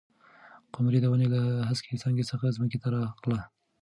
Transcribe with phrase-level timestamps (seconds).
[0.73, 3.41] قمري د ونې له هسکې څانګې څخه ځمکې ته راغله.